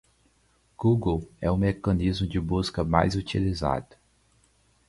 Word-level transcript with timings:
Google 0.77 1.29
é 1.39 1.51
o 1.51 1.55
mecanismo 1.55 2.25
de 2.25 2.39
busca 2.39 2.83
mais 2.83 3.13
utilizado. 3.13 3.93